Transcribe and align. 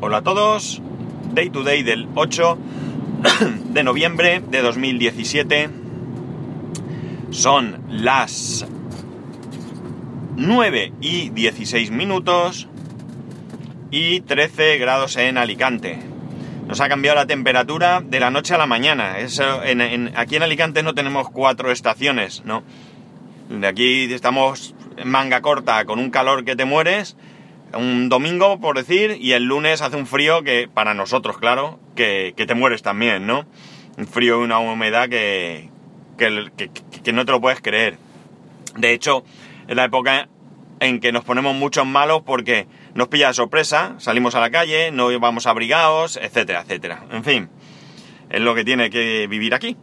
Hola 0.00 0.18
a 0.18 0.22
todos, 0.22 0.80
Day 1.34 1.50
to 1.50 1.64
Day 1.64 1.82
del 1.82 2.06
8 2.14 2.58
de 3.70 3.82
noviembre 3.82 4.40
de 4.48 4.62
2017. 4.62 5.70
Son 7.30 7.82
las 7.90 8.64
9 10.36 10.92
y 11.00 11.30
16 11.30 11.90
minutos 11.90 12.68
y 13.90 14.20
13 14.20 14.78
grados 14.78 15.16
en 15.16 15.36
Alicante. 15.36 15.98
Nos 16.68 16.80
ha 16.80 16.88
cambiado 16.88 17.16
la 17.16 17.26
temperatura 17.26 18.00
de 18.00 18.20
la 18.20 18.30
noche 18.30 18.54
a 18.54 18.58
la 18.58 18.66
mañana. 18.66 19.18
Eso, 19.18 19.62
aquí 20.14 20.36
en 20.36 20.42
Alicante 20.44 20.84
no 20.84 20.94
tenemos 20.94 21.28
cuatro 21.28 21.72
estaciones, 21.72 22.44
¿no? 22.44 22.62
De 23.48 23.66
aquí 23.66 24.04
estamos 24.12 24.76
en 24.96 25.08
manga 25.08 25.40
corta 25.40 25.84
con 25.86 25.98
un 25.98 26.10
calor 26.10 26.44
que 26.44 26.54
te 26.54 26.64
mueres 26.64 27.16
un 27.74 28.08
domingo, 28.08 28.60
por 28.60 28.76
decir, 28.76 29.16
y 29.20 29.32
el 29.32 29.44
lunes 29.44 29.82
hace 29.82 29.96
un 29.96 30.06
frío 30.06 30.42
que, 30.42 30.68
para 30.72 30.94
nosotros, 30.94 31.38
claro, 31.38 31.78
que, 31.94 32.34
que 32.36 32.46
te 32.46 32.54
mueres 32.54 32.82
también, 32.82 33.26
¿no? 33.26 33.46
Un 33.96 34.06
frío 34.06 34.40
y 34.40 34.44
una 34.44 34.58
humedad 34.58 35.08
que, 35.08 35.68
que, 36.16 36.70
que, 37.02 37.12
no 37.12 37.24
te 37.24 37.32
lo 37.32 37.40
puedes 37.40 37.60
creer. 37.60 37.98
De 38.76 38.92
hecho, 38.92 39.24
es 39.66 39.76
la 39.76 39.84
época 39.84 40.28
en 40.80 41.00
que 41.00 41.12
nos 41.12 41.24
ponemos 41.24 41.54
muchos 41.54 41.86
malos 41.86 42.22
porque 42.24 42.66
nos 42.94 43.08
pilla 43.08 43.28
de 43.28 43.34
sorpresa, 43.34 43.94
salimos 43.98 44.34
a 44.34 44.40
la 44.40 44.50
calle, 44.50 44.90
no 44.90 45.18
vamos 45.18 45.46
abrigados, 45.46 46.16
etcétera, 46.16 46.62
etcétera. 46.62 47.04
En 47.10 47.24
fin, 47.24 47.48
es 48.30 48.40
lo 48.40 48.54
que 48.54 48.64
tiene 48.64 48.90
que 48.90 49.26
vivir 49.26 49.54
aquí. 49.54 49.76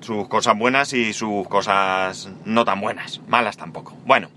Sus 0.00 0.28
cosas 0.28 0.56
buenas 0.56 0.92
y 0.92 1.12
sus 1.12 1.48
cosas 1.48 2.30
no 2.44 2.64
tan 2.64 2.80
buenas, 2.80 3.20
malas 3.26 3.56
tampoco. 3.56 3.96
Bueno, 4.04 4.28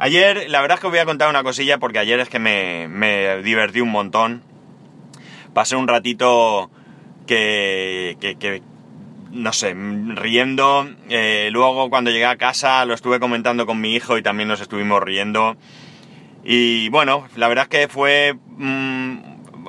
Ayer, 0.00 0.48
la 0.48 0.60
verdad 0.60 0.76
es 0.76 0.80
que 0.80 0.86
os 0.86 0.92
voy 0.92 1.00
a 1.00 1.04
contar 1.04 1.28
una 1.28 1.42
cosilla 1.42 1.78
porque 1.78 1.98
ayer 1.98 2.20
es 2.20 2.28
que 2.28 2.38
me, 2.38 2.86
me 2.86 3.42
divertí 3.42 3.80
un 3.80 3.90
montón. 3.90 4.42
Pasé 5.54 5.74
un 5.74 5.88
ratito 5.88 6.70
que, 7.26 8.16
que, 8.20 8.36
que 8.36 8.62
no 9.32 9.52
sé, 9.52 9.74
riendo. 9.74 10.88
Eh, 11.08 11.48
luego 11.50 11.90
cuando 11.90 12.12
llegué 12.12 12.26
a 12.26 12.36
casa 12.36 12.84
lo 12.84 12.94
estuve 12.94 13.18
comentando 13.18 13.66
con 13.66 13.80
mi 13.80 13.96
hijo 13.96 14.16
y 14.16 14.22
también 14.22 14.48
nos 14.48 14.60
estuvimos 14.60 15.02
riendo. 15.02 15.56
Y 16.44 16.88
bueno, 16.90 17.26
la 17.34 17.48
verdad 17.48 17.64
es 17.64 17.68
que 17.68 17.88
fue... 17.88 18.36
Mmm, 18.56 19.16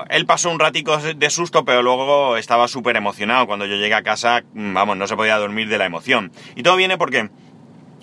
él 0.10 0.26
pasó 0.28 0.52
un 0.52 0.60
ratico 0.60 0.98
de 0.98 1.30
susto, 1.30 1.66
pero 1.66 1.82
luego 1.82 2.38
estaba 2.38 2.68
súper 2.68 2.96
emocionado. 2.96 3.48
Cuando 3.48 3.66
yo 3.66 3.76
llegué 3.76 3.96
a 3.96 4.04
casa, 4.04 4.44
vamos, 4.54 4.96
no 4.96 5.08
se 5.08 5.16
podía 5.16 5.38
dormir 5.38 5.68
de 5.68 5.78
la 5.78 5.86
emoción. 5.86 6.32
Y 6.56 6.62
todo 6.62 6.76
viene 6.76 6.98
porque 6.98 7.30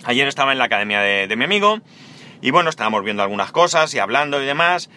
ayer 0.03 0.27
estaba 0.27 0.51
en 0.51 0.57
la 0.57 0.65
academia 0.65 0.99
de, 0.99 1.27
de 1.27 1.35
mi 1.35 1.45
amigo 1.45 1.79
y 2.41 2.51
bueno, 2.51 2.69
estábamos 2.69 3.03
viendo 3.03 3.23
algunas 3.23 3.51
cosas 3.51 3.93
y 3.93 3.99
hablando 3.99 4.41
y 4.41 4.45
demás. 4.45 4.89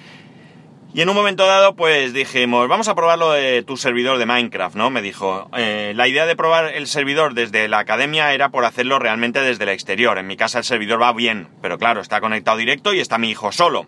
Y 0.92 1.02
en 1.02 1.08
un 1.08 1.14
momento 1.14 1.46
dado, 1.46 1.76
pues 1.76 2.12
dijimos, 2.12 2.66
vamos 2.66 2.88
a 2.88 2.96
probarlo 2.96 3.30
de 3.30 3.62
tu 3.62 3.76
servidor 3.76 4.18
de 4.18 4.26
Minecraft, 4.26 4.74
¿no? 4.74 4.90
Me 4.90 5.02
dijo, 5.02 5.48
eh, 5.56 5.92
la 5.94 6.08
idea 6.08 6.26
de 6.26 6.34
probar 6.34 6.74
el 6.74 6.88
servidor 6.88 7.34
desde 7.34 7.68
la 7.68 7.78
academia 7.78 8.34
era 8.34 8.48
por 8.48 8.64
hacerlo 8.64 8.98
realmente 8.98 9.40
desde 9.40 9.62
el 9.62 9.70
exterior. 9.70 10.18
En 10.18 10.26
mi 10.26 10.36
casa 10.36 10.58
el 10.58 10.64
servidor 10.64 11.00
va 11.00 11.12
bien, 11.12 11.46
pero 11.62 11.78
claro, 11.78 12.00
está 12.00 12.20
conectado 12.20 12.56
directo 12.56 12.92
y 12.92 12.98
está 12.98 13.18
mi 13.18 13.30
hijo 13.30 13.52
solo. 13.52 13.86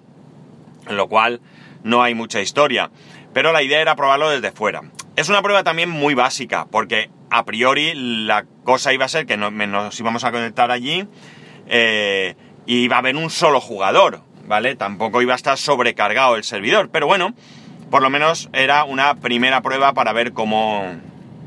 Lo 0.89 1.09
cual 1.09 1.41
no 1.83 2.05
hay 2.05 2.15
mucha 2.15 2.41
historia. 2.41 2.93
Pero 3.33 3.51
la 3.53 3.65
idea 3.65 3.81
era 3.81 3.97
probarlo 3.97 4.31
desde 4.31 4.53
fuera. 4.53 4.83
Es 5.17 5.29
una 5.29 5.43
prueba 5.43 5.65
también 5.65 5.91
muy 5.91 6.15
básica, 6.15 6.67
porque 6.71 7.11
a 7.31 7.45
priori 7.45 7.95
la 7.95 8.45
cosa 8.63 8.93
iba 8.93 9.07
a 9.07 9.09
ser 9.09 9.27
que 9.27 9.37
nos 9.37 9.99
íbamos 9.99 10.23
a 10.23 10.31
conectar 10.31 10.71
allí. 10.71 11.09
Eh, 11.67 12.37
y 12.67 12.85
iba 12.85 12.97
a 12.97 12.99
haber 13.01 13.17
un 13.17 13.31
solo 13.31 13.61
jugador, 13.61 14.23
¿vale? 14.47 14.77
Tampoco 14.77 15.23
iba 15.23 15.33
a 15.33 15.37
estar 15.37 15.59
sobrecargado 15.59 16.37
el 16.37 16.45
servidor, 16.45 16.91
pero 16.91 17.07
bueno, 17.07 17.35
por 17.91 18.03
lo 18.03 18.11
menos 18.11 18.49
era 18.53 18.85
una 18.85 19.17
primera 19.17 19.61
prueba 19.63 19.93
para 19.93 20.13
ver 20.13 20.33
cómo, 20.33 20.85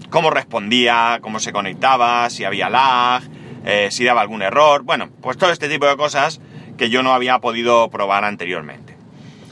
cómo 0.09 0.29
respondía, 0.29 1.19
cómo 1.21 1.39
se 1.39 1.51
conectaba, 1.51 2.29
si 2.29 2.43
había 2.43 2.69
lag, 2.69 3.23
eh, 3.65 3.89
si 3.91 4.03
daba 4.03 4.21
algún 4.21 4.41
error, 4.41 4.83
bueno, 4.83 5.09
pues 5.21 5.37
todo 5.37 5.51
este 5.51 5.69
tipo 5.69 5.87
de 5.87 5.97
cosas 5.97 6.39
que 6.77 6.89
yo 6.89 7.03
no 7.03 7.13
había 7.13 7.39
podido 7.39 7.89
probar 7.89 8.23
anteriormente. 8.23 8.95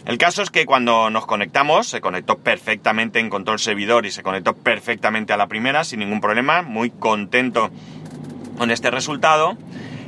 El 0.05 0.17
caso 0.17 0.41
es 0.41 0.49
que 0.49 0.65
cuando 0.65 1.09
nos 1.09 1.25
conectamos, 1.25 1.88
se 1.88 2.01
conectó 2.01 2.38
perfectamente, 2.39 3.19
encontró 3.19 3.53
el 3.53 3.59
servidor 3.59 4.05
y 4.05 4.11
se 4.11 4.21
conectó 4.21 4.53
perfectamente 4.53 5.31
a 5.31 5.38
la 5.38 5.47
primera, 5.47 5.85
sin 5.85 5.99
ningún 5.99 6.19
problema, 6.19 6.61
muy 6.61 6.89
contento 6.89 7.71
con 8.57 8.69
este 8.69 8.91
resultado. 8.91 9.57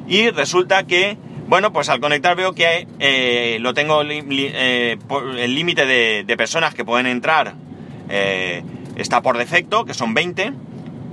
Y 0.06 0.30
resulta 0.32 0.84
que 0.84 1.18
bueno, 1.48 1.72
pues 1.72 1.90
al 1.90 2.00
conectar 2.00 2.36
veo 2.36 2.54
que 2.54 2.88
eh, 3.00 3.58
lo 3.62 3.74
tengo 3.74 4.02
eh, 4.04 4.98
el 5.38 5.56
límite 5.56 5.86
de, 5.86 6.38
personas 6.38 6.74
que 6.74 6.84
pueden 6.84 7.06
entrar 7.06 7.54
eh, 8.10 8.64
está 8.96 9.22
por 9.22 9.38
defecto, 9.38 9.86
que 9.86 9.94
son 9.94 10.14
20. 10.14 10.54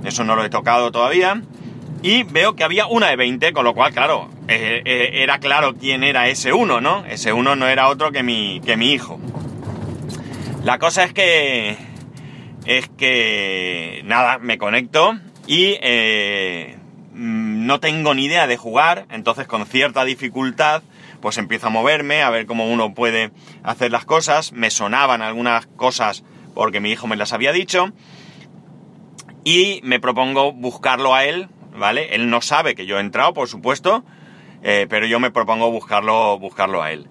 Eso 0.05 0.23
no 0.23 0.35
lo 0.35 0.43
he 0.43 0.49
tocado 0.49 0.91
todavía. 0.91 1.41
Y 2.01 2.23
veo 2.23 2.55
que 2.55 2.63
había 2.63 2.87
una 2.87 3.09
de 3.09 3.15
20, 3.15 3.53
con 3.53 3.63
lo 3.63 3.73
cual, 3.73 3.93
claro, 3.93 4.29
era 4.47 5.39
claro 5.39 5.75
quién 5.75 6.03
era 6.03 6.27
ese 6.27 6.51
uno, 6.51 6.81
¿no? 6.81 7.05
Ese 7.05 7.31
uno 7.31 7.55
no 7.55 7.67
era 7.67 7.87
otro 7.87 8.11
que 8.11 8.23
mi, 8.23 8.59
que 8.65 8.75
mi 8.75 8.91
hijo. 8.91 9.19
La 10.63 10.79
cosa 10.79 11.03
es 11.03 11.13
que... 11.13 11.77
Es 12.65 12.89
que... 12.89 14.01
Nada, 14.03 14.39
me 14.39 14.57
conecto 14.57 15.17
y 15.47 15.77
Mm, 17.13 17.67
no 17.67 17.79
tengo 17.79 18.13
ni 18.13 18.25
idea 18.25 18.47
de 18.47 18.57
jugar, 18.57 19.05
entonces 19.11 19.45
con 19.47 19.65
cierta 19.65 20.03
dificultad 20.03 20.81
pues 21.21 21.37
empiezo 21.37 21.67
a 21.67 21.69
moverme, 21.69 22.21
a 22.21 22.29
ver 22.29 22.45
cómo 22.45 22.67
uno 22.69 22.93
puede 22.93 23.31
hacer 23.63 23.91
las 23.91 24.03
cosas, 24.03 24.51
me 24.51 24.69
sonaban 24.69 25.21
algunas 25.21 25.67
cosas 25.67 26.23
porque 26.53 26.79
mi 26.79 26.91
hijo 26.91 27.07
me 27.07 27.15
las 27.15 27.31
había 27.31 27.53
dicho 27.53 27.91
y 29.45 29.79
me 29.83 29.99
propongo 29.99 30.51
buscarlo 30.51 31.13
a 31.15 31.23
él, 31.25 31.47
¿vale? 31.77 32.15
Él 32.15 32.29
no 32.29 32.41
sabe 32.41 32.75
que 32.75 32.85
yo 32.85 32.97
he 32.97 33.01
entrado, 33.01 33.33
por 33.33 33.47
supuesto, 33.47 34.03
eh, 34.63 34.87
pero 34.89 35.05
yo 35.05 35.19
me 35.19 35.31
propongo 35.31 35.71
buscarlo, 35.71 36.37
buscarlo 36.39 36.81
a 36.81 36.91
él. 36.91 37.07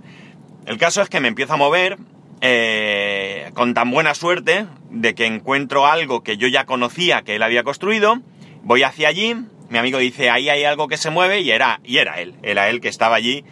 El 0.66 0.78
caso 0.78 1.00
es 1.00 1.08
que 1.08 1.20
me 1.20 1.28
empiezo 1.28 1.54
a 1.54 1.56
mover 1.56 1.96
eh, 2.40 3.50
con 3.54 3.72
tan 3.72 3.90
buena 3.90 4.14
suerte 4.14 4.66
de 4.90 5.14
que 5.14 5.26
encuentro 5.26 5.86
algo 5.86 6.22
que 6.22 6.36
yo 6.36 6.48
ya 6.48 6.66
conocía 6.66 7.22
que 7.22 7.36
él 7.36 7.42
había 7.42 7.62
construido, 7.62 8.20
voy 8.62 8.82
hacia 8.82 9.08
allí, 9.08 9.36
mi 9.72 9.78
amigo 9.78 9.98
dice, 9.98 10.28
ahí 10.28 10.50
hay 10.50 10.64
algo 10.64 10.86
que 10.86 10.98
se 10.98 11.08
mueve 11.08 11.40
y 11.40 11.50
era, 11.50 11.80
y 11.82 11.96
era 11.96 12.20
él, 12.20 12.34
era 12.42 12.68
él 12.68 12.82
que 12.82 12.88
estaba 12.88 13.16
allí 13.16 13.42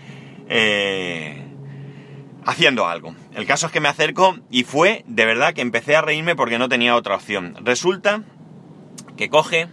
eh, 0.51 1.43
haciendo 2.45 2.87
algo. 2.87 3.15
El 3.35 3.47
caso 3.47 3.67
es 3.67 3.73
que 3.73 3.81
me 3.81 3.89
acerco 3.89 4.37
y 4.51 4.65
fue 4.65 5.03
de 5.07 5.25
verdad 5.25 5.55
que 5.55 5.63
empecé 5.63 5.97
a 5.97 6.03
reírme 6.03 6.37
porque 6.37 6.59
no 6.59 6.69
tenía 6.69 6.95
otra 6.95 7.15
opción. 7.15 7.57
Resulta 7.63 8.23
que 9.17 9.31
coge 9.31 9.69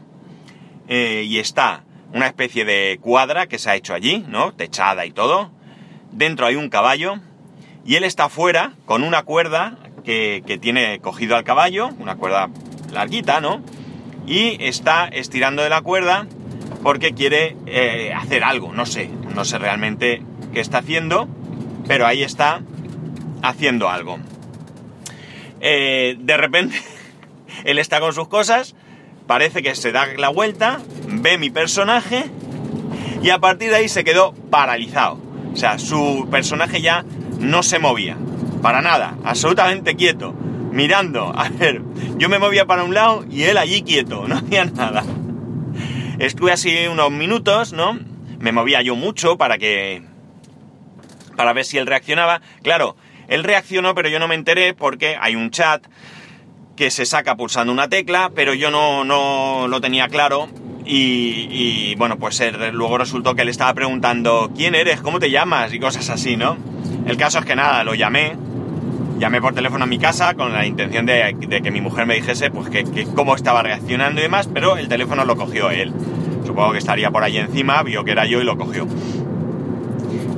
eh, 0.88 1.26
y 1.28 1.40
está 1.40 1.84
una 2.14 2.28
especie 2.28 2.64
de 2.64 2.98
cuadra 3.02 3.48
que 3.48 3.60
se 3.60 3.70
ha 3.70 3.76
hecho 3.76 3.94
allí, 3.94 4.24
¿no? 4.30 4.54
Techada 4.54 5.06
y 5.06 5.12
todo. 5.12 5.52
Dentro 6.14 6.46
hay 6.46 6.56
un 6.56 6.70
caballo 6.70 7.16
y 7.86 7.96
él 7.96 8.06
está 8.06 8.26
afuera 8.26 8.72
con 8.86 9.04
una 9.04 9.24
cuerda 9.24 9.80
que, 10.06 10.44
que 10.48 10.58
tiene 10.58 11.00
cogido 11.00 11.36
al 11.36 11.44
caballo, 11.44 11.90
una 12.00 12.16
cuerda 12.16 12.50
larguita, 12.94 13.42
¿no? 13.42 13.62
Y 14.26 14.64
está 14.64 15.10
estirando 15.10 15.62
de 15.62 15.70
la 15.70 15.82
cuerda 15.82 16.26
porque 16.88 17.14
quiere 17.14 17.58
eh, 17.66 18.14
hacer 18.16 18.46
algo, 18.46 18.72
no 18.72 18.86
sé, 18.86 19.10
no 19.36 19.44
sé 19.44 19.58
realmente 19.58 20.22
qué 20.54 20.62
está 20.62 20.78
haciendo, 20.78 21.28
pero 21.86 22.08
ahí 22.08 22.24
está 22.24 22.62
haciendo 23.42 23.90
algo. 23.90 24.20
Eh, 25.60 26.16
de 26.18 26.38
repente, 26.38 26.78
él 27.66 27.78
está 27.78 28.00
con 28.00 28.14
sus 28.14 28.30
cosas, 28.30 28.74
parece 29.28 29.62
que 29.62 29.76
se 29.76 29.92
da 29.92 30.08
la 30.16 30.30
vuelta, 30.30 30.80
ve 31.10 31.38
mi 31.38 31.50
personaje 31.50 32.24
y 33.22 33.32
a 33.32 33.40
partir 33.40 33.70
de 33.72 33.76
ahí 33.76 33.90
se 33.90 34.06
quedó 34.06 34.34
paralizado. 34.50 35.20
O 35.52 35.58
sea, 35.58 35.80
su 35.80 36.30
personaje 36.32 36.80
ya 36.80 37.04
no 37.42 37.64
se 37.64 37.80
movía, 37.80 38.16
para 38.62 38.82
nada, 38.82 39.18
absolutamente 39.26 39.98
quieto, 39.98 40.32
mirando. 40.72 41.38
A 41.38 41.50
ver, 41.50 41.82
yo 42.18 42.30
me 42.30 42.40
movía 42.40 42.66
para 42.66 42.86
un 42.86 42.94
lado 42.94 43.26
y 43.30 43.44
él 43.44 43.58
allí 43.58 43.82
quieto, 43.82 44.26
no 44.30 44.38
hacía 44.38 44.64
nada. 44.64 45.04
Estuve 46.20 46.52
así 46.52 46.88
unos 46.88 47.12
minutos, 47.12 47.74
¿no? 47.74 48.00
Me 48.40 48.52
movía 48.52 48.82
yo 48.82 48.96
mucho 48.96 49.38
para 49.38 49.58
que... 49.58 50.02
para 51.36 51.54
ver 51.54 51.66
si 51.66 51.78
él 51.78 51.86
reaccionaba. 51.86 52.42
Claro, 52.64 52.96
él 53.28 53.44
reaccionó, 53.44 53.94
pero 53.94 54.10
yo 54.10 54.20
no 54.20 54.28
me 54.28 54.36
enteré 54.36 54.74
porque 54.74 55.16
hay 55.20 55.36
un 55.36 55.52
chat 55.52 55.86
que 56.76 56.92
se 56.92 57.06
saca 57.06 57.36
pulsando 57.36 57.74
una 57.74 57.90
tecla, 57.90 58.32
pero 58.34 58.54
yo 58.54 58.72
no, 58.72 59.04
no 59.04 59.68
lo 59.68 59.82
tenía 59.82 60.08
claro. 60.08 60.48
Y, 60.86 61.48
y 61.52 61.96
bueno, 61.96 62.18
pues 62.18 62.42
luego 62.72 62.98
resultó 62.98 63.36
que 63.36 63.44
le 63.44 63.52
estaba 63.52 63.74
preguntando 63.74 64.52
quién 64.56 64.74
eres, 64.74 65.02
cómo 65.02 65.20
te 65.20 65.30
llamas 65.30 65.74
y 65.74 65.80
cosas 65.80 66.10
así, 66.10 66.38
¿no? 66.38 66.58
El 67.06 67.18
caso 67.18 67.40
es 67.40 67.46
que 67.46 67.56
nada, 67.56 67.84
lo 67.84 67.94
llamé, 67.94 68.38
llamé 69.18 69.42
por 69.42 69.54
teléfono 69.54 69.84
a 69.84 69.88
mi 69.88 69.98
casa 69.98 70.34
con 70.34 70.54
la 70.54 70.66
intención 70.66 71.06
de, 71.06 71.36
que 71.64 71.72
mi 71.72 71.82
mujer 71.82 72.06
me 72.06 72.16
dijese 72.16 72.52
pues 72.52 72.70
que, 72.70 73.08
cómo 73.16 73.36
estaba 73.36 73.64
reaccionando 73.64 74.20
y 74.20 74.24
demás, 74.24 74.50
pero 74.54 74.78
el 74.78 74.88
teléfono 74.88 75.26
lo 75.26 75.36
cogió 75.36 75.70
él. 75.70 75.94
Supongo 76.46 76.72
que 76.72 76.78
estaría 76.78 77.12
por 77.12 77.24
ahí 77.24 77.38
encima, 77.38 77.82
vio 77.84 78.04
que 78.04 78.12
era 78.12 78.26
yo 78.26 78.42
y 78.42 78.44
lo 78.44 78.58
cogió. 78.58 78.88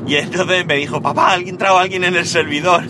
Y 0.07 0.15
entonces 0.15 0.65
me 0.65 0.75
dijo, 0.75 1.01
papá, 1.01 1.33
alguien 1.33 1.57
trajo 1.57 1.77
a 1.77 1.81
alguien 1.81 2.03
en 2.03 2.15
el 2.15 2.25
servidor. 2.25 2.83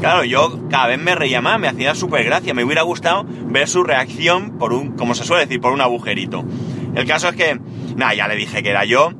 Claro, 0.00 0.24
yo 0.24 0.68
cada 0.70 0.88
vez 0.88 0.98
me 0.98 1.14
reía 1.14 1.40
me 1.40 1.68
hacía 1.68 1.94
súper 1.94 2.24
gracia, 2.24 2.54
me 2.54 2.64
hubiera 2.64 2.82
gustado 2.82 3.24
ver 3.24 3.68
su 3.68 3.82
reacción 3.82 4.58
por 4.58 4.72
un, 4.72 4.96
como 4.96 5.14
se 5.14 5.24
suele 5.24 5.44
decir, 5.44 5.60
por 5.60 5.72
un 5.72 5.80
agujerito. 5.80 6.44
El 6.94 7.06
caso 7.06 7.28
es 7.28 7.36
que, 7.36 7.60
nada, 7.96 8.14
ya 8.14 8.28
le 8.28 8.36
dije 8.36 8.62
que 8.62 8.70
era 8.70 8.84
yo. 8.84 9.12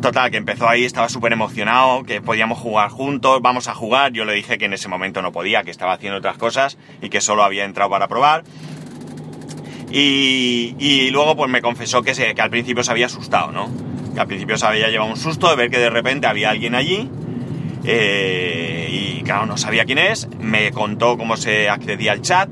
Total, 0.00 0.30
que 0.30 0.36
empezó 0.36 0.68
ahí, 0.68 0.84
estaba 0.84 1.08
súper 1.08 1.32
emocionado, 1.32 2.04
que 2.04 2.20
podíamos 2.20 2.58
jugar 2.58 2.88
juntos, 2.88 3.40
vamos 3.42 3.66
a 3.66 3.74
jugar. 3.74 4.12
Yo 4.12 4.24
le 4.24 4.32
dije 4.32 4.56
que 4.56 4.66
en 4.66 4.72
ese 4.72 4.88
momento 4.88 5.22
no 5.22 5.32
podía, 5.32 5.64
que 5.64 5.72
estaba 5.72 5.92
haciendo 5.92 6.18
otras 6.18 6.38
cosas 6.38 6.78
y 7.02 7.08
que 7.08 7.20
solo 7.20 7.42
había 7.42 7.64
entrado 7.64 7.90
para 7.90 8.06
probar. 8.06 8.44
Y, 9.90 11.08
luego 11.10 11.36
pues 11.36 11.50
me 11.50 11.62
confesó 11.62 12.02
que, 12.02 12.14
se, 12.14 12.34
que 12.34 12.42
al 12.42 12.50
principio 12.50 12.84
se 12.84 12.92
había 12.92 13.06
asustado, 13.06 13.50
¿no? 13.50 13.68
Que 14.14 14.20
al 14.20 14.26
principio 14.26 14.56
se 14.56 14.66
había 14.66 14.88
llevado 14.88 15.10
un 15.10 15.16
susto 15.16 15.48
de 15.48 15.56
ver 15.56 15.70
que 15.70 15.78
de 15.78 15.90
repente 15.90 16.26
había 16.26 16.50
alguien 16.50 16.74
allí. 16.74 17.10
Eh, 17.84 18.88
y 18.90 19.22
claro, 19.22 19.46
no 19.46 19.56
sabía 19.56 19.84
quién 19.84 19.98
es. 19.98 20.28
Me 20.38 20.70
contó 20.70 21.16
cómo 21.16 21.36
se 21.36 21.68
accedía 21.68 22.12
al 22.12 22.22
chat. 22.22 22.50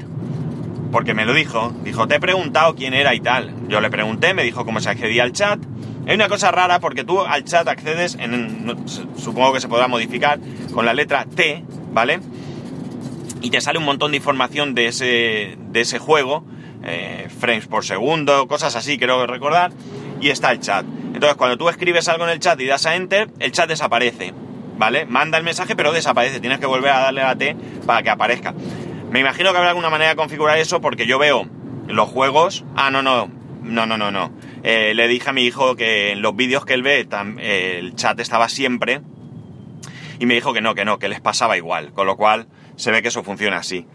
Porque 0.91 1.15
me 1.15 1.27
lo 1.27 1.35
dijo. 1.35 1.73
Dijo, 1.85 2.09
te 2.09 2.17
he 2.17 2.21
preguntado 2.21 2.75
quién 2.75 2.95
era 2.95 3.15
y 3.15 3.21
tal. 3.21 3.55
Yo 3.69 3.81
le 3.81 3.91
pregunté, 3.91 4.35
me 4.35 4.43
dijo 4.43 4.65
cómo 4.65 4.81
se 4.81 4.91
accedía 4.91 5.23
al 5.23 5.33
chat. 5.33 5.61
Hay 6.07 6.15
una 6.15 6.29
cosa 6.29 6.51
rara 6.51 6.79
porque 6.79 7.05
tú 7.05 7.21
al 7.21 7.45
chat 7.45 7.67
accedes, 7.67 8.17
en, 8.21 8.77
supongo 9.17 9.53
que 9.53 9.61
se 9.61 9.69
podrá 9.69 9.89
modificar, 9.89 10.39
con 10.73 10.87
la 10.87 10.95
letra 10.95 11.25
T, 11.25 11.65
¿vale? 11.93 12.21
Y 13.41 13.51
te 13.51 13.61
sale 13.61 13.79
un 13.79 13.85
montón 13.85 14.13
de 14.13 14.19
información 14.19 14.75
de 14.75 14.87
ese, 14.87 15.59
de 15.59 15.81
ese 15.81 15.99
juego 15.99 16.45
eh, 16.85 17.29
frames 17.37 17.67
por 17.67 17.85
segundo, 17.85 18.47
cosas 18.47 18.77
así, 18.77 18.97
creo 18.97 19.27
recordar, 19.27 19.73
y 20.21 20.31
está 20.31 20.53
el 20.53 20.61
chat. 20.61 20.87
Entonces, 21.15 21.37
cuando 21.37 21.57
tú 21.57 21.69
escribes 21.69 22.07
algo 22.09 22.25
en 22.25 22.31
el 22.31 22.39
chat 22.39 22.61
y 22.61 22.67
das 22.67 22.87
a 22.87 22.95
enter, 22.95 23.29
el 23.41 23.51
chat 23.51 23.69
desaparece, 23.69 24.33
¿vale? 24.79 25.05
Manda 25.07 25.39
el 25.39 25.45
mensaje, 25.45 25.75
pero 25.75 25.93
desaparece. 25.93 26.41
Tienes 26.41 26.61
que 26.61 26.67
volver 26.67 26.93
a 26.93 27.01
darle 27.01 27.23
a 27.23 27.35
T 27.35 27.57
para 27.87 28.03
que 28.03 28.11
aparezca. 28.11 28.55
Me 29.11 29.21
imagino 29.21 29.51
que 29.51 29.59
habrá 29.59 29.71
alguna 29.71 29.91
manera 29.91 30.11
de 30.11 30.17
configurar 30.17 30.59
eso 30.59 30.81
porque 30.81 31.07
yo 31.07 31.19
veo 31.19 31.49
los 31.89 32.09
juegos. 32.09 32.65
Ah, 32.77 32.91
no, 32.91 33.03
no, 33.03 33.29
no, 33.63 33.87
no, 33.87 33.97
no, 33.97 34.11
no. 34.11 34.31
Eh, 34.63 34.95
le 34.95 35.09
dije 35.09 35.31
a 35.31 35.33
mi 35.33 35.45
hijo 35.45 35.77
que 35.77 36.13
en 36.13 36.23
los 36.23 36.35
vídeos 36.35 36.65
que 36.65 36.75
él 36.75 36.83
ve, 36.83 37.07
el 37.41 37.95
chat 37.95 38.19
estaba 38.21 38.49
siempre. 38.49 39.01
Y 40.19 40.27
me 40.27 40.35
dijo 40.35 40.53
que 40.53 40.61
no, 40.61 40.75
que 40.75 40.85
no, 40.85 40.99
que 40.99 41.09
les 41.09 41.21
pasaba 41.21 41.57
igual. 41.57 41.93
Con 41.93 42.07
lo 42.07 42.17
cual, 42.17 42.47
se 42.77 42.91
ve 42.91 43.03
que 43.03 43.09
eso 43.09 43.23
funciona 43.23 43.59
así 43.59 43.87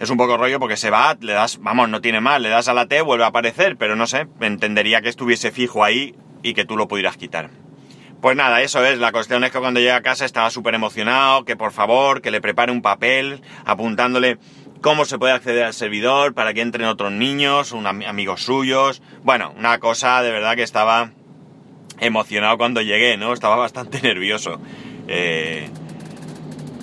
es 0.00 0.08
un 0.08 0.16
poco 0.16 0.38
rollo 0.38 0.58
porque 0.58 0.78
se 0.78 0.88
va, 0.88 1.16
le 1.20 1.34
das, 1.34 1.58
vamos, 1.60 1.90
no 1.90 2.00
tiene 2.00 2.22
más, 2.22 2.40
le 2.40 2.48
das 2.48 2.68
a 2.68 2.74
la 2.74 2.86
T, 2.86 3.02
vuelve 3.02 3.24
a 3.24 3.28
aparecer, 3.28 3.76
pero 3.76 3.96
no 3.96 4.06
sé, 4.06 4.26
entendería 4.40 5.02
que 5.02 5.10
estuviese 5.10 5.50
fijo 5.50 5.84
ahí 5.84 6.14
y 6.42 6.54
que 6.54 6.64
tú 6.64 6.78
lo 6.78 6.88
pudieras 6.88 7.18
quitar. 7.18 7.50
Pues 8.22 8.34
nada, 8.34 8.62
eso 8.62 8.84
es, 8.84 8.98
la 8.98 9.12
cuestión 9.12 9.44
es 9.44 9.52
que 9.52 9.58
cuando 9.58 9.78
llegué 9.78 9.92
a 9.92 10.00
casa 10.00 10.24
estaba 10.24 10.50
súper 10.50 10.74
emocionado, 10.74 11.44
que 11.44 11.54
por 11.54 11.72
favor, 11.72 12.22
que 12.22 12.30
le 12.30 12.40
prepare 12.40 12.72
un 12.72 12.80
papel 12.80 13.42
apuntándole 13.66 14.38
cómo 14.80 15.04
se 15.04 15.18
puede 15.18 15.32
acceder 15.32 15.64
al 15.64 15.74
servidor 15.74 16.34
para 16.34 16.54
que 16.54 16.60
entren 16.60 16.86
otros 16.86 17.12
niños, 17.12 17.72
un 17.72 17.86
amigos 17.86 18.42
suyos. 18.42 19.02
Bueno, 19.22 19.52
una 19.56 19.78
cosa 19.78 20.22
de 20.22 20.30
verdad 20.30 20.56
que 20.56 20.62
estaba 20.62 21.10
emocionado 21.98 22.56
cuando 22.58 22.80
llegué, 22.80 23.16
¿no? 23.16 23.32
Estaba 23.32 23.56
bastante 23.56 24.00
nervioso. 24.02 24.60
Eh, 25.08 25.68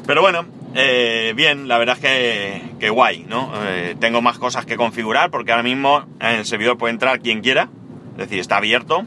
pero 0.05 0.21
bueno, 0.21 0.45
eh, 0.75 1.33
bien, 1.35 1.67
la 1.67 1.77
verdad 1.77 1.95
es 1.95 2.01
que, 2.01 2.61
que 2.79 2.89
guay, 2.89 3.25
¿no? 3.27 3.51
Eh, 3.65 3.95
tengo 3.99 4.21
más 4.21 4.37
cosas 4.37 4.65
que 4.65 4.77
configurar 4.77 5.31
porque 5.31 5.51
ahora 5.51 5.63
mismo 5.63 6.05
en 6.19 6.39
el 6.39 6.45
servidor 6.45 6.77
puede 6.77 6.93
entrar 6.93 7.19
quien 7.19 7.41
quiera, 7.41 7.69
es 8.13 8.17
decir, 8.17 8.39
está 8.39 8.57
abierto 8.57 9.05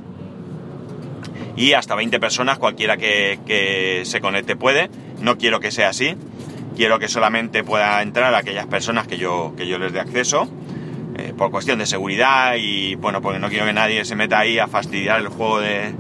y 1.56 1.75
hasta 1.75 1.94
20 1.94 2.19
personas, 2.20 2.58
cualquiera 2.58 2.96
que, 2.96 4.02
se 4.04 4.20
conecte 4.20 4.56
puede. 4.56 4.88
No 5.20 5.37
quiero 5.37 5.60
que 5.60 5.70
sea 5.70 5.90
así, 5.90 6.16
quiero 6.76 6.99
que 6.99 7.08
solamente 7.08 7.64
pueda 7.64 8.02
entrar 8.02 8.34
aquellas 8.34 8.67
personas 8.67 9.06
que 9.06 9.19
yo, 9.19 9.55
que 9.56 9.67
yo 9.67 9.78
les 9.78 9.93
dé 9.93 10.00
acceso. 10.00 10.49
Eh, 11.17 11.34
por 11.37 11.50
cuestión 11.50 11.78
de 11.78 11.87
seguridad 11.87 12.55
y 12.58 12.94
bueno, 12.94 13.20
porque 13.20 13.38
no 13.38 13.49
quiero 13.49 13.67
que 13.67 13.72
nadie 13.72 14.05
se 14.05 14.17
meta 14.17 14.38
ahí 14.38 14.58
a 14.58 14.69
fastidiar 14.69 15.20
el 15.20 15.28
juego 15.28 15.61
de, 15.61 15.93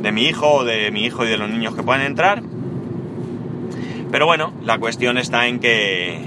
de 0.00 0.12
mi 0.12 0.24
hijo 0.24 0.50
o 0.50 0.64
de 0.64 0.90
mi 0.90 1.04
hijo 1.04 1.24
y 1.24 1.28
de 1.28 1.36
los 1.36 1.48
niños 1.48 1.74
que 1.74 1.82
puedan 1.82 2.02
entrar. 2.02 2.42
Pero 4.10 4.26
bueno, 4.26 4.52
la 4.62 4.78
cuestión 4.78 5.18
está 5.18 5.46
en 5.46 5.58
que, 5.58 6.18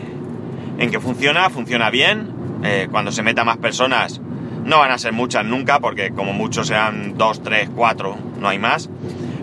en 0.78 0.92
que 0.92 1.00
funciona, 1.00 1.50
funciona 1.50 1.90
bien. 1.90 2.34
Eh, 2.64 2.88
cuando 2.92 3.12
se 3.12 3.24
meta 3.24 3.44
más 3.44 3.58
personas, 3.58 4.20
no 4.66 4.80
van 4.80 4.92
a 4.92 4.98
ser 4.98 5.14
muchas 5.14 5.46
nunca, 5.46 5.80
porque 5.80 6.12
como 6.12 6.34
mucho 6.34 6.64
sean 6.64 7.18
dos, 7.18 7.42
tres, 7.42 7.70
cuatro, 7.74 8.18
no 8.40 8.50
hay 8.50 8.60
más. 8.60 8.90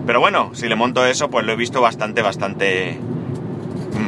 Pero 0.05 0.19
bueno, 0.19 0.51
si 0.53 0.69
le 0.69 0.75
monto 0.75 1.05
eso, 1.05 1.29
pues 1.29 1.45
lo 1.45 1.53
he 1.53 1.55
visto 1.55 1.81
bastante, 1.81 2.21
bastante, 2.21 2.97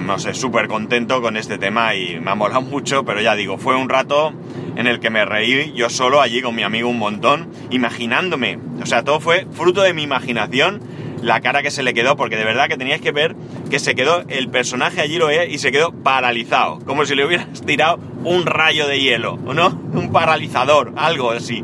no 0.09 0.17
sé, 0.17 0.33
súper 0.33 0.67
contento 0.67 1.21
con 1.21 1.37
este 1.37 1.59
tema 1.59 1.93
y 1.93 2.19
me 2.19 2.31
ha 2.31 2.35
molado 2.35 2.63
mucho, 2.63 3.05
pero 3.05 3.21
ya 3.21 3.35
digo, 3.35 3.59
fue 3.59 3.75
un 3.75 3.89
rato 3.89 4.33
en 4.75 4.87
el 4.87 4.99
que 4.99 5.11
me 5.11 5.23
reí 5.23 5.71
yo 5.75 5.87
solo 5.91 6.19
allí 6.19 6.41
con 6.41 6.55
mi 6.55 6.63
amigo 6.63 6.89
un 6.89 6.97
montón, 6.97 7.51
imaginándome. 7.69 8.57
O 8.81 8.87
sea, 8.87 9.03
todo 9.03 9.19
fue 9.19 9.45
fruto 9.51 9.83
de 9.83 9.93
mi 9.93 10.01
imaginación 10.01 10.81
la 11.21 11.41
cara 11.41 11.61
que 11.61 11.69
se 11.69 11.83
le 11.83 11.93
quedó, 11.93 12.15
porque 12.15 12.37
de 12.37 12.43
verdad 12.43 12.67
que 12.67 12.75
teníais 12.75 13.01
que 13.01 13.11
ver 13.11 13.35
que 13.69 13.77
se 13.77 13.93
quedó 13.93 14.23
el 14.29 14.49
personaje 14.49 14.99
allí 14.99 15.17
lo 15.19 15.27
ve 15.27 15.47
y 15.47 15.59
se 15.59 15.71
quedó 15.71 15.91
paralizado, 15.91 16.79
como 16.87 17.05
si 17.05 17.13
le 17.13 17.23
hubieras 17.23 17.61
tirado 17.63 17.99
un 18.23 18.47
rayo 18.47 18.87
de 18.87 18.99
hielo, 18.99 19.37
¿no? 19.37 19.67
Un 19.93 20.11
paralizador, 20.11 20.91
algo 20.95 21.29
así. 21.29 21.63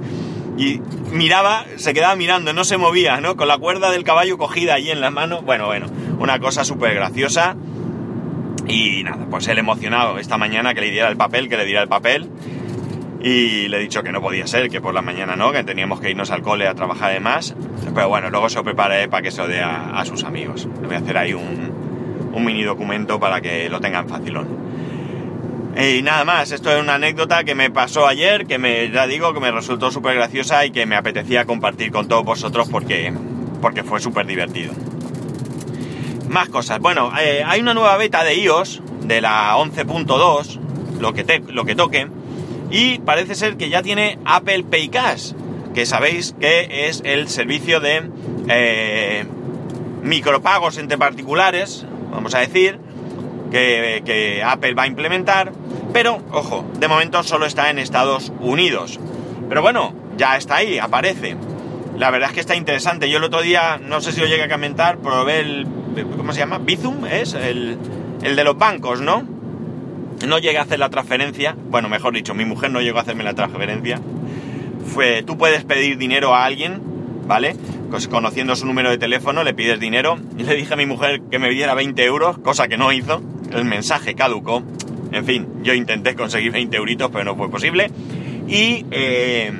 Y 0.55 0.81
miraba, 1.11 1.65
se 1.77 1.95
quedaba 1.95 2.15
mirando, 2.15 2.53
no 2.53 2.63
se 2.63 2.77
movía, 2.77 3.19
¿no? 3.21 3.37
Con 3.37 3.47
la 3.47 3.57
cuerda 3.57 3.89
del 3.89 4.03
caballo 4.03 4.37
cogida 4.37 4.75
allí 4.75 4.91
en 4.91 5.01
las 5.01 5.11
manos. 5.11 5.43
Bueno, 5.43 5.65
bueno, 5.65 5.87
una 6.19 6.37
cosa 6.39 6.63
súper 6.63 6.93
graciosa. 6.93 7.55
Y 8.67 9.03
nada, 9.03 9.25
pues 9.29 9.47
él 9.47 9.57
emocionado 9.57 10.17
esta 10.17 10.37
mañana 10.37 10.73
que 10.73 10.81
le 10.81 10.91
diera 10.91 11.07
el 11.07 11.17
papel, 11.17 11.49
que 11.49 11.57
le 11.57 11.65
diera 11.65 11.81
el 11.81 11.87
papel. 11.87 12.29
Y 13.21 13.67
le 13.69 13.77
he 13.77 13.79
dicho 13.79 14.03
que 14.03 14.11
no 14.11 14.21
podía 14.21 14.45
ser, 14.45 14.69
que 14.69 14.81
por 14.81 14.93
la 14.93 15.01
mañana 15.01 15.35
no, 15.35 15.51
que 15.51 15.63
teníamos 15.63 15.99
que 15.99 16.11
irnos 16.11 16.29
al 16.31 16.41
cole 16.41 16.67
a 16.67 16.75
trabajar 16.75 17.13
de 17.13 17.19
más. 17.19 17.55
Pero 17.93 18.07
bueno, 18.09 18.29
luego 18.29 18.49
se 18.49 18.57
lo 18.57 18.63
preparé 18.63 19.07
para 19.07 19.23
que 19.23 19.31
se 19.31 19.41
lo 19.41 19.47
dé 19.47 19.61
a, 19.61 20.03
sus 20.05 20.23
amigos. 20.23 20.67
Le 20.81 20.87
voy 20.87 20.95
a 20.95 20.99
hacer 20.99 21.17
ahí 21.17 21.33
un, 21.33 22.31
un 22.33 22.45
mini 22.45 22.63
documento 22.63 23.19
para 23.19 23.41
que 23.41 23.69
lo 23.69 23.79
tengan 23.79 24.07
facilón. 24.07 24.65
Y 25.77 26.01
nada 26.03 26.23
más, 26.23 26.51
esto 26.51 26.71
es 26.71 26.81
una 26.81 26.95
anécdota 26.95 27.43
que 27.43 27.53
me 27.53 27.69
pasó 27.69 28.07
ayer, 28.07 28.45
que 28.45 28.57
me, 28.57 28.89
ya 28.91 29.07
digo, 29.07 29.33
que 29.33 29.41
me 29.41 29.51
resultó 29.51 29.91
súper 29.91 30.15
graciosa 30.15 30.65
y 30.65 30.71
que 30.71 30.85
me 30.85 30.95
apetecía 30.95 31.45
compartir 31.45 31.91
con 31.91 32.07
todos 32.07 32.23
vosotros 32.23 32.69
porque, 32.69 33.11
porque 33.61 33.83
fue 33.83 33.99
súper 33.99 34.25
divertido. 34.25 34.73
Más 36.29 36.49
cosas. 36.49 36.79
Bueno, 36.79 37.11
eh, 37.19 37.43
hay 37.45 37.61
una 37.61 37.73
nueva 37.73 37.97
beta 37.97 38.23
de 38.23 38.35
iOS, 38.35 38.81
de 39.01 39.21
la 39.21 39.55
11.2, 39.57 40.59
lo, 40.99 41.13
que 41.13 41.43
lo 41.49 41.65
que 41.65 41.75
toque, 41.75 42.07
y 42.71 42.99
parece 42.99 43.35
ser 43.35 43.57
que 43.57 43.69
ya 43.69 43.83
tiene 43.83 44.19
Apple 44.25 44.63
Pay 44.63 44.89
Cash, 44.89 45.33
que 45.73 45.85
sabéis 45.85 46.35
que 46.39 46.87
es 46.87 47.01
el 47.05 47.29
servicio 47.29 47.79
de 47.79 48.09
eh, 48.49 49.25
micropagos 50.01 50.77
entre 50.77 50.97
particulares, 50.97 51.85
vamos 52.11 52.33
a 52.33 52.39
decir, 52.39 52.79
que, 53.51 54.43
Apple 54.45 54.73
va 54.73 54.83
a 54.83 54.87
implementar, 54.87 55.51
pero 55.93 56.19
ojo, 56.31 56.65
de 56.77 56.87
momento 56.87 57.23
solo 57.23 57.45
está 57.45 57.69
en 57.69 57.79
Estados 57.79 58.31
Unidos. 58.39 58.99
Pero 59.47 59.61
bueno, 59.61 59.93
ya 60.17 60.35
está 60.37 60.57
ahí, 60.57 60.79
aparece. 60.79 61.37
La 61.97 62.11
verdad 62.11 62.29
es 62.29 62.33
que 62.33 62.41
está 62.41 62.55
interesante. 62.55 63.09
Yo 63.09 63.17
el 63.17 63.23
otro 63.23 63.41
día, 63.41 63.79
no 63.81 64.01
sé 64.01 64.11
si 64.11 64.21
lo 64.21 64.27
llegué 64.27 64.43
a 64.43 64.49
comentar, 64.49 64.97
probé 64.97 65.39
el. 65.39 65.67
¿Cómo 66.17 66.33
se 66.33 66.39
llama? 66.39 66.57
Bizum 66.57 67.05
es 67.05 67.33
el, 67.33 67.77
el 68.21 68.35
de 68.35 68.43
los 68.43 68.57
bancos, 68.57 69.01
¿no? 69.01 69.35
no 70.27 70.39
llegué 70.39 70.57
a 70.57 70.61
hacer 70.63 70.79
la 70.79 70.89
transferencia, 70.89 71.55
bueno, 71.69 71.89
mejor 71.89 72.13
dicho, 72.13 72.33
mi 72.33 72.45
mujer 72.45 72.71
no 72.71 72.81
llegó 72.81 72.99
a 72.99 73.01
hacerme 73.01 73.23
la 73.23 73.33
transferencia. 73.33 73.99
Fue, 74.85 75.23
tú 75.23 75.37
puedes 75.37 75.63
pedir 75.65 75.97
dinero 75.97 76.33
a 76.33 76.45
alguien, 76.45 76.81
¿vale? 77.27 77.55
Pues 77.89 78.07
conociendo 78.07 78.55
su 78.55 78.65
número 78.65 78.89
de 78.89 78.97
teléfono, 78.97 79.43
le 79.43 79.53
pides 79.53 79.79
dinero. 79.79 80.17
Y 80.37 80.43
le 80.43 80.55
dije 80.55 80.73
a 80.73 80.77
mi 80.77 80.85
mujer 80.85 81.21
que 81.29 81.39
me 81.39 81.49
diera 81.49 81.73
20 81.73 82.03
euros, 82.05 82.37
cosa 82.39 82.67
que 82.67 82.77
no 82.77 82.91
hizo. 82.91 83.21
El 83.51 83.65
mensaje 83.65 84.15
caducó. 84.15 84.63
En 85.11 85.25
fin, 85.25 85.47
yo 85.63 85.73
intenté 85.73 86.15
conseguir 86.15 86.51
20 86.51 86.77
euritos, 86.77 87.09
pero 87.11 87.23
no 87.23 87.35
fue 87.35 87.49
posible. 87.49 87.89
Y, 88.47 88.85
eh, 88.91 89.51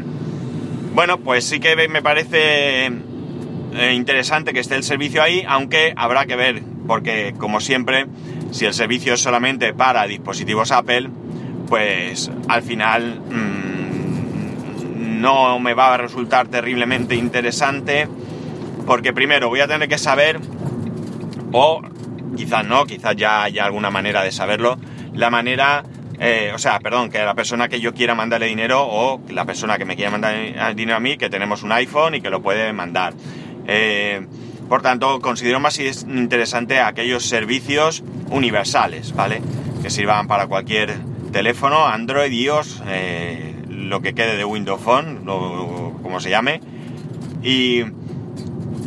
bueno, 0.96 1.20
pues 1.20 1.46
sí 1.46 1.60
que 1.60 1.76
me 1.90 2.02
parece 2.02 2.86
eh, 2.86 3.94
interesante 3.94 4.54
que 4.54 4.62
esté 4.62 4.76
el 4.76 4.84
servicio 4.84 5.22
ahí, 5.22 5.44
aunque 5.46 5.94
habrá 5.98 6.26
que 6.26 6.38
ver, 6.38 6.64
porque 6.88 7.36
como 7.38 7.60
siempre, 7.60 8.06
si 8.52 8.66
el 8.66 8.74
servicio 8.74 9.14
es 9.14 9.22
solamente 9.22 9.74
para 9.74 10.08
dispositivos 10.08 10.72
Apple, 10.72 11.10
pues 11.68 12.32
al 12.48 12.64
final 12.64 13.20
mm, 13.20 15.20
no 15.20 15.60
me 15.60 15.74
va 15.74 15.96
a 15.96 15.98
resultar 15.98 16.48
terriblemente 16.48 17.16
interesante, 17.16 18.08
porque 18.88 19.12
primero 19.12 19.50
voy 19.50 19.60
a 19.60 19.68
tener 19.68 19.90
que 19.90 19.98
saber, 19.98 20.40
o 21.52 21.82
quizás 22.38 22.66
no, 22.66 22.86
quizás 22.86 23.18
ya 23.18 23.44
haya 23.44 23.66
alguna 23.66 23.90
manera 23.90 24.24
de 24.24 24.32
saberlo, 24.32 24.78
la 25.14 25.30
manera, 25.30 25.84
eh, 26.20 26.52
o 26.54 26.58
sea, 26.58 26.80
perdón, 26.80 27.10
que 27.10 27.20
la 27.20 27.34
persona 27.34 27.68
que 27.68 27.80
yo 27.80 27.94
quiera 27.94 28.16
mandarle 28.16 28.48
dinero 28.48 28.86
o 28.88 29.22
la 29.30 29.46
persona 29.46 29.78
que 29.78 29.86
me 29.86 29.96
quiera 29.96 30.12
mandar 30.12 30.76
dinero 30.76 30.98
a 30.98 31.00
mí, 31.00 31.18
que 31.18 31.30
tenemos 31.30 31.64
un 31.64 31.72
iPhone 31.72 32.16
y 32.16 32.22
que 32.22 32.30
lo 32.30 32.42
puede 32.42 32.72
mandar. 32.74 33.14
Eh, 33.68 34.26
Por 34.70 34.82
tanto, 34.82 35.20
considero 35.20 35.60
más 35.60 35.80
interesante 35.80 36.80
aquellos 36.80 37.26
servicios 37.26 38.04
universales, 38.32 39.14
¿vale? 39.14 39.42
Que 39.84 39.92
sirvan 39.92 40.28
para 40.28 40.48
cualquier 40.48 40.96
teléfono, 41.32 41.86
Android, 41.86 42.32
iOS, 42.32 42.82
eh, 42.88 43.54
lo 43.70 44.02
que 44.02 44.16
quede 44.16 44.38
de 44.38 44.46
Windows 44.46 44.82
Phone, 44.82 45.24
como 45.26 46.20
se 46.20 46.32
llame. 46.32 46.62
Y, 47.44 47.84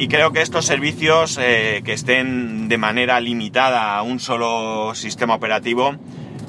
creo 0.09 0.33
que 0.33 0.41
estos 0.43 0.65
servicios 0.65 1.37
que 1.37 1.93
estén 1.93 2.69
de 2.69 2.79
manera 2.79 3.21
limitada 3.21 3.97
a 3.97 4.03
un 4.03 4.19
solo 4.19 4.95
sistema 4.95 5.35
operativo 5.35 5.97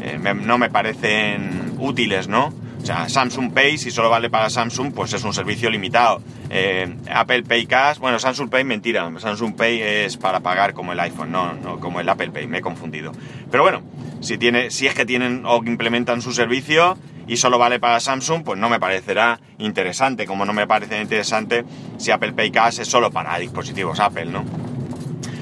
eh, 0.01 0.18
no 0.18 0.58
me 0.58 0.70
parecen 0.70 1.75
útiles, 1.79 2.27
¿no? 2.27 2.53
O 2.82 2.86
sea, 2.86 3.10
Samsung 3.10 3.51
Pay, 3.51 3.77
si 3.77 3.91
solo 3.91 4.10
vale 4.10 4.29
para 4.29 4.50
Samsung, 4.50 4.94
pues 4.94 5.12
es 5.13 5.24
un 5.24 5.34
servicio 5.34 5.70
limitado. 5.70 6.22
Eh, 6.50 6.96
Apple 7.13 7.44
Pay 7.44 7.65
Cash, 7.65 8.00
bueno, 8.00 8.20
Samsung 8.20 8.50
Pay, 8.50 8.63
mentira. 8.63 9.12
Samsung 9.20 9.56
Pay 9.56 9.82
es 9.82 10.18
para 10.18 10.39
pagar 10.39 10.74
como 10.74 10.94
el 10.94 11.00
iPhone, 11.01 11.32
no, 11.32 11.53
no 11.53 11.79
como 11.79 12.00
el 12.00 12.08
Apple 12.08 12.32
Pay, 12.32 12.48
me 12.48 12.60
he 12.60 12.62
confundido. 12.62 13.12
Pero 13.51 13.63
bueno, 13.63 13.82
si, 14.22 14.38
tiene, 14.38 14.72
si 14.72 14.88
es 14.88 14.94
que 14.94 15.06
tienen 15.06 15.44
o 15.46 15.62
implementan 15.65 16.22
su 16.22 16.32
servicio 16.32 16.98
y 17.27 17.38
solo 17.38 17.60
vale 17.60 17.79
para 17.79 18.00
Samsung, 18.00 18.44
pues 18.44 18.58
no 18.58 18.70
me 18.70 18.79
parecerá 18.79 19.39
interesante, 19.58 20.25
como 20.25 20.46
no 20.46 20.53
me 20.53 20.65
parece 20.65 21.01
interesante 21.01 21.65
si 21.98 22.12
Apple 22.12 22.32
Pay 22.32 22.51
Cash 22.51 22.79
es 22.79 22.88
solo 22.88 23.12
para 23.12 23.38
dispositivos 23.38 24.00
Apple, 24.00 24.25
¿no? 24.25 24.69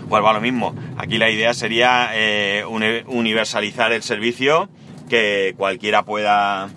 Vuelvo 0.07 0.29
a 0.29 0.33
lo 0.33 0.39
mismo, 0.39 0.73
aquí 0.97 1.17
la 1.17 1.29
idea 1.29 1.53
sería 1.53 2.11
eh, 2.13 2.63
universalizar 2.65 3.91
el 3.91 4.03
servicio, 4.03 4.69
que 5.09 5.53
cualquiera 5.57 6.03
pueda 6.03 6.69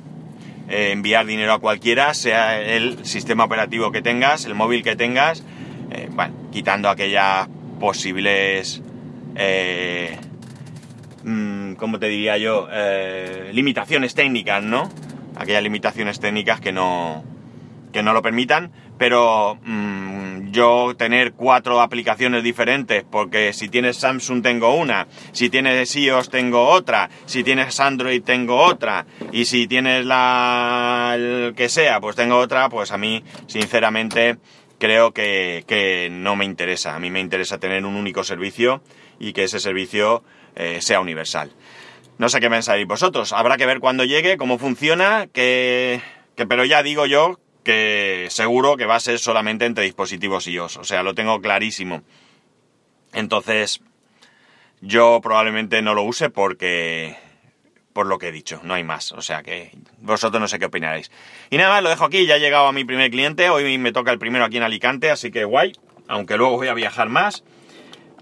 eh, 0.68 0.90
enviar 0.92 1.26
dinero 1.26 1.52
a 1.52 1.58
cualquiera, 1.58 2.14
sea 2.14 2.60
el 2.60 3.04
sistema 3.04 3.44
operativo 3.44 3.92
que 3.92 4.02
tengas, 4.02 4.44
el 4.46 4.54
móvil 4.54 4.82
que 4.82 4.96
tengas, 4.96 5.44
eh, 5.90 6.08
bueno, 6.12 6.34
quitando 6.52 6.88
aquellas 6.88 7.48
posibles, 7.78 8.82
eh, 9.36 10.16
mm, 11.24 11.74
¿cómo 11.74 11.98
te 11.98 12.06
diría 12.06 12.36
yo? 12.36 12.68
limitaciones 13.52 14.14
técnicas, 14.14 14.62
¿no? 14.62 14.88
Aquellas 15.36 15.62
limitaciones 15.62 16.20
técnicas 16.20 16.60
que 16.60 16.72
no, 16.72 17.24
que 17.92 18.02
no 18.02 18.12
lo 18.12 18.22
permitan, 18.22 18.70
pero 18.98 19.58
mm, 19.64 20.09
yo 20.50 20.94
tener 20.96 21.32
cuatro 21.32 21.80
aplicaciones 21.80 22.42
diferentes, 22.42 23.04
porque 23.10 23.52
si 23.52 23.68
tienes 23.68 23.96
Samsung 23.96 24.42
tengo 24.42 24.74
una, 24.74 25.06
si 25.32 25.50
tienes 25.50 25.94
iOS 25.96 26.30
tengo 26.30 26.68
otra, 26.68 27.10
si 27.26 27.42
tienes 27.42 27.78
Android 27.80 28.22
tengo 28.22 28.56
otra, 28.56 29.06
y 29.32 29.44
si 29.44 29.66
tienes 29.66 30.04
la 30.06 31.52
que 31.56 31.68
sea, 31.68 32.00
pues 32.00 32.16
tengo 32.16 32.38
otra, 32.38 32.68
pues 32.68 32.92
a 32.92 32.98
mí, 32.98 33.22
sinceramente, 33.46 34.38
creo 34.78 35.12
que, 35.12 35.64
que 35.66 36.08
no 36.10 36.36
me 36.36 36.44
interesa. 36.44 36.96
A 36.96 36.98
mí 36.98 37.10
me 37.10 37.20
interesa 37.20 37.58
tener 37.58 37.84
un 37.84 37.94
único 37.94 38.24
servicio 38.24 38.82
y 39.18 39.32
que 39.32 39.44
ese 39.44 39.60
servicio 39.60 40.24
eh, 40.56 40.78
sea 40.80 41.00
universal. 41.00 41.52
No 42.18 42.28
sé 42.28 42.40
qué 42.40 42.50
pensáis 42.50 42.86
vosotros. 42.86 43.32
Habrá 43.32 43.56
que 43.56 43.66
ver 43.66 43.80
cuando 43.80 44.04
llegue, 44.04 44.36
cómo 44.36 44.58
funciona, 44.58 45.26
que, 45.32 46.00
que 46.36 46.46
pero 46.46 46.64
ya 46.64 46.82
digo 46.82 47.06
yo 47.06 47.38
que 47.62 48.26
seguro 48.30 48.76
que 48.76 48.86
va 48.86 48.96
a 48.96 49.00
ser 49.00 49.18
solamente 49.18 49.66
entre 49.66 49.84
dispositivos 49.84 50.46
iOS, 50.46 50.78
o 50.78 50.84
sea, 50.84 51.02
lo 51.02 51.14
tengo 51.14 51.40
clarísimo. 51.40 52.02
Entonces, 53.12 53.80
yo 54.80 55.20
probablemente 55.22 55.82
no 55.82 55.94
lo 55.94 56.02
use 56.02 56.30
porque 56.30 57.16
por 57.92 58.06
lo 58.06 58.18
que 58.18 58.28
he 58.28 58.32
dicho, 58.32 58.60
no 58.62 58.74
hay 58.74 58.84
más, 58.84 59.12
o 59.12 59.20
sea 59.20 59.42
que 59.42 59.72
vosotros 59.98 60.40
no 60.40 60.48
sé 60.48 60.58
qué 60.58 60.66
opinaréis. 60.66 61.10
Y 61.50 61.56
nada 61.56 61.70
más, 61.70 61.82
lo 61.82 61.90
dejo 61.90 62.04
aquí, 62.04 62.24
ya 62.24 62.36
he 62.36 62.40
llegado 62.40 62.66
a 62.66 62.72
mi 62.72 62.84
primer 62.84 63.10
cliente, 63.10 63.50
hoy 63.50 63.76
me 63.78 63.92
toca 63.92 64.12
el 64.12 64.18
primero 64.18 64.44
aquí 64.44 64.56
en 64.58 64.62
Alicante, 64.62 65.10
así 65.10 65.30
que 65.30 65.44
guay, 65.44 65.72
aunque 66.08 66.36
luego 66.36 66.56
voy 66.56 66.68
a 66.68 66.74
viajar 66.74 67.08
más, 67.08 67.42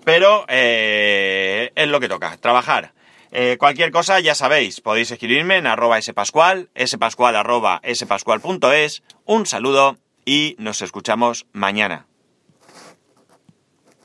pero 0.04 0.46
eh, 0.48 1.70
es 1.74 1.88
lo 1.88 2.00
que 2.00 2.08
toca, 2.08 2.36
trabajar. 2.38 2.92
Eh, 3.30 3.56
cualquier 3.58 3.90
cosa, 3.90 4.20
ya 4.20 4.34
sabéis, 4.34 4.80
podéis 4.80 5.10
escribirme 5.10 5.56
en 5.56 5.66
arroba 5.66 6.00
spascual, 6.00 6.70
spascual 6.86 7.36
arroba 7.36 7.80
spascual.es. 7.94 9.02
Un 9.24 9.46
saludo 9.46 9.98
y 10.24 10.56
nos 10.58 10.82
escuchamos 10.82 11.46
mañana. 11.52 12.07